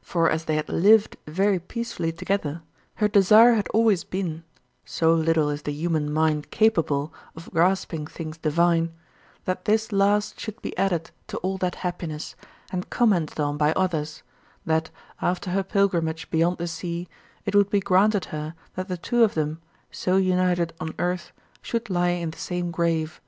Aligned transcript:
For 0.00 0.30
as 0.30 0.46
they 0.46 0.54
had 0.56 0.70
lived 0.70 1.18
very 1.26 1.58
peacefully 1.58 2.10
together, 2.10 2.62
her 2.94 3.08
desire 3.08 3.52
had 3.52 3.68
always 3.74 4.04
been 4.04 4.42
so 4.86 5.12
little 5.12 5.50
is 5.50 5.60
the 5.60 5.70
human 5.74 6.10
mind 6.10 6.50
capable 6.50 7.12
of 7.34 7.50
grasping 7.52 8.06
things 8.06 8.38
divine 8.38 8.94
that 9.44 9.66
this 9.66 9.92
last 9.92 10.40
should 10.40 10.62
be 10.62 10.74
added 10.78 11.10
to 11.26 11.36
all 11.40 11.58
that 11.58 11.74
happiness, 11.74 12.36
and 12.72 12.88
commented 12.88 13.38
on 13.38 13.58
by 13.58 13.72
others: 13.74 14.22
that, 14.64 14.88
after 15.20 15.50
her 15.50 15.62
pilgrimage 15.62 16.30
beyond 16.30 16.56
the 16.56 16.68
sea, 16.68 17.06
it 17.44 17.54
would 17.54 17.68
be 17.68 17.80
granted 17.80 18.24
her 18.32 18.54
that 18.76 18.88
the 18.88 18.96
two 18.96 19.24
of 19.24 19.34
them, 19.34 19.60
so 19.90 20.16
united 20.16 20.72
on 20.80 20.94
earth, 20.98 21.32
should 21.60 21.90
lie 21.90 22.08
in 22.16 22.30
the 22.30 22.38
same 22.38 22.70
grave. 22.70 23.20